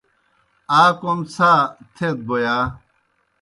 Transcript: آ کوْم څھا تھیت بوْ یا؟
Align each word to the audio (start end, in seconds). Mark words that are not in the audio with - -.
آ 0.79 0.83
کوْم 0.99 1.19
څھا 1.33 1.51
تھیت 1.95 2.17
بوْ 2.27 2.35
یا؟ 2.43 2.55